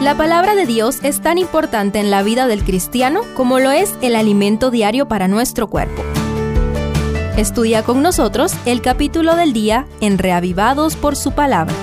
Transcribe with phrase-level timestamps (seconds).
[0.00, 3.94] La palabra de Dios es tan importante en la vida del cristiano como lo es
[4.02, 6.02] el alimento diario para nuestro cuerpo.
[7.38, 11.74] Estudia con nosotros el capítulo del día en Reavivados por su palabra.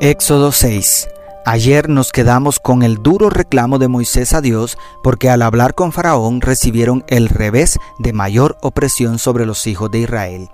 [0.00, 1.08] Éxodo 6
[1.44, 5.92] Ayer nos quedamos con el duro reclamo de Moisés a Dios porque al hablar con
[5.92, 10.48] Faraón recibieron el revés de mayor opresión sobre los hijos de Israel.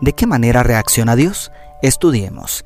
[0.00, 1.50] ¿De qué manera reacciona Dios?
[1.82, 2.64] Estudiemos.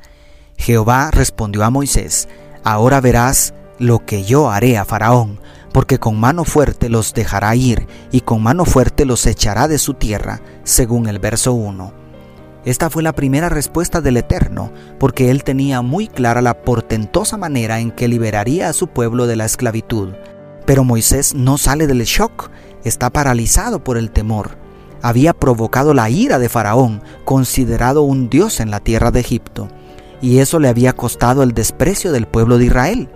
[0.57, 2.29] Jehová respondió a Moisés,
[2.65, 5.41] Ahora verás lo que yo haré a Faraón,
[5.73, 9.95] porque con mano fuerte los dejará ir y con mano fuerte los echará de su
[9.95, 11.93] tierra, según el verso 1.
[12.65, 17.79] Esta fue la primera respuesta del Eterno, porque él tenía muy clara la portentosa manera
[17.79, 20.15] en que liberaría a su pueblo de la esclavitud.
[20.65, 22.51] Pero Moisés no sale del shock,
[22.83, 24.59] está paralizado por el temor.
[25.01, 29.69] Había provocado la ira de Faraón, considerado un dios en la tierra de Egipto,
[30.21, 33.09] y eso le había costado el desprecio del pueblo de Israel.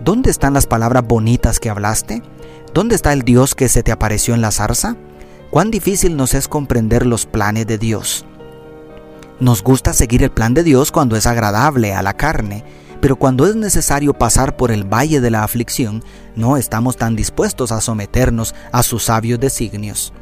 [0.00, 2.22] ¿Dónde están las palabras bonitas que hablaste?
[2.74, 4.96] ¿Dónde está el Dios que se te apareció en la zarza?
[5.50, 8.24] Cuán difícil nos es comprender los planes de Dios.
[9.38, 12.64] Nos gusta seguir el plan de Dios cuando es agradable a la carne,
[13.00, 16.04] pero cuando es necesario pasar por el valle de la aflicción,
[16.36, 20.12] no estamos tan dispuestos a someternos a sus sabios designios.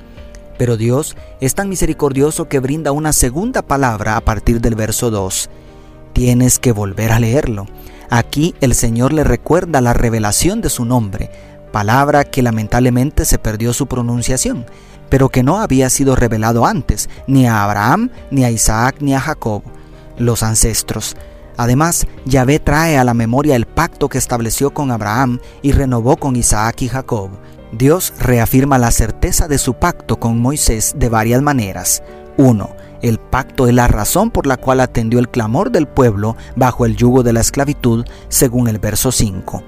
[0.59, 5.51] Pero Dios es tan misericordioso que brinda una segunda palabra a partir del verso 2.
[6.13, 7.67] Tienes que volver a leerlo.
[8.11, 11.31] Aquí el Señor le recuerda la revelación de su nombre,
[11.73, 14.67] palabra que lamentablemente se perdió su pronunciación
[15.11, 19.21] pero que no había sido revelado antes, ni a Abraham, ni a Isaac, ni a
[19.21, 19.63] Jacob,
[20.17, 21.17] los ancestros.
[21.59, 26.37] Además, Yahvé trae a la memoria el pacto que estableció con Abraham y renovó con
[26.37, 27.31] Isaac y Jacob.
[27.73, 32.03] Dios reafirma la certeza de su pacto con Moisés de varias maneras.
[32.39, 32.71] 1.
[33.03, 36.97] El pacto es la razón por la cual atendió el clamor del pueblo bajo el
[36.97, 39.63] yugo de la esclavitud, según el verso 5.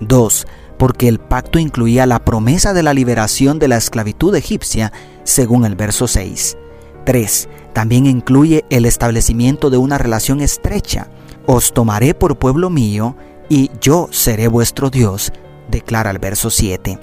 [0.00, 0.46] 2
[0.78, 4.92] porque el pacto incluía la promesa de la liberación de la esclavitud egipcia,
[5.24, 6.56] según el verso 6.
[7.04, 7.48] 3.
[7.72, 11.08] También incluye el establecimiento de una relación estrecha.
[11.46, 13.16] Os tomaré por pueblo mío
[13.48, 15.32] y yo seré vuestro Dios,
[15.70, 16.98] declara el verso 7.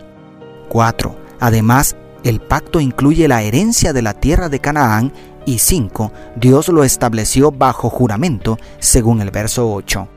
[0.70, 1.16] 4.
[1.40, 5.12] Además, el pacto incluye la herencia de la tierra de Canaán
[5.46, 6.12] y 5.
[6.38, 10.08] Dios lo estableció bajo juramento, según el verso 8.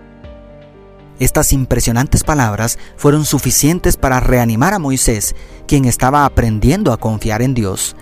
[1.18, 5.34] Estas impresionantes palabras fueron suficientes para reanimar a Moisés,
[5.66, 7.96] quien estaba aprendiendo a confiar en Dios.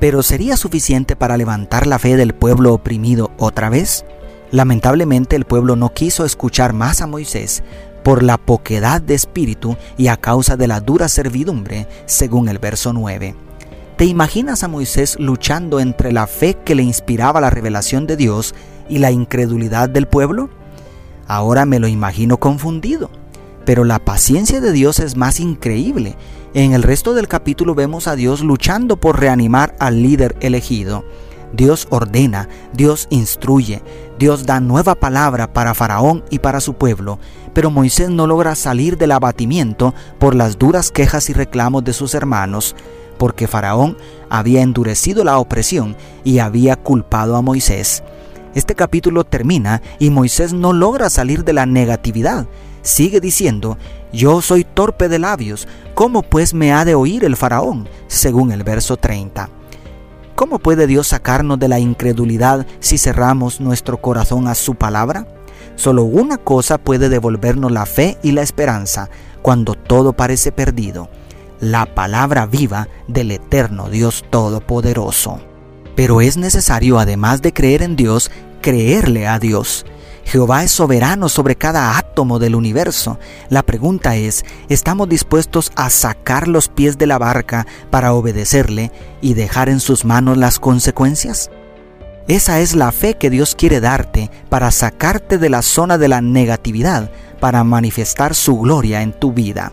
[0.00, 4.04] Pero ¿sería suficiente para levantar la fe del pueblo oprimido otra vez?
[4.50, 7.62] Lamentablemente el pueblo no quiso escuchar más a Moisés
[8.02, 12.92] por la poquedad de espíritu y a causa de la dura servidumbre, según el verso
[12.92, 13.43] 9.
[13.96, 18.52] ¿Te imaginas a Moisés luchando entre la fe que le inspiraba la revelación de Dios
[18.88, 20.50] y la incredulidad del pueblo?
[21.28, 23.08] Ahora me lo imagino confundido.
[23.64, 26.16] Pero la paciencia de Dios es más increíble.
[26.54, 31.04] En el resto del capítulo vemos a Dios luchando por reanimar al líder elegido.
[31.52, 33.80] Dios ordena, Dios instruye,
[34.18, 37.20] Dios da nueva palabra para Faraón y para su pueblo,
[37.52, 42.14] pero Moisés no logra salir del abatimiento por las duras quejas y reclamos de sus
[42.14, 42.74] hermanos,
[43.14, 43.96] porque Faraón
[44.28, 48.02] había endurecido la opresión y había culpado a Moisés.
[48.54, 52.46] Este capítulo termina y Moisés no logra salir de la negatividad.
[52.82, 53.78] Sigue diciendo,
[54.12, 57.88] yo soy torpe de labios, ¿cómo pues me ha de oír el faraón?
[58.06, 59.48] según el verso 30.
[60.34, 65.26] ¿Cómo puede Dios sacarnos de la incredulidad si cerramos nuestro corazón a su palabra?
[65.76, 69.10] Solo una cosa puede devolvernos la fe y la esperanza
[69.42, 71.08] cuando todo parece perdido,
[71.64, 75.40] la palabra viva del eterno Dios Todopoderoso.
[75.96, 78.30] Pero es necesario, además de creer en Dios,
[78.60, 79.86] creerle a Dios.
[80.24, 83.18] Jehová es soberano sobre cada átomo del universo.
[83.48, 89.34] La pregunta es, ¿estamos dispuestos a sacar los pies de la barca para obedecerle y
[89.34, 91.50] dejar en sus manos las consecuencias?
[92.28, 96.20] Esa es la fe que Dios quiere darte para sacarte de la zona de la
[96.20, 97.10] negatividad,
[97.40, 99.72] para manifestar su gloria en tu vida.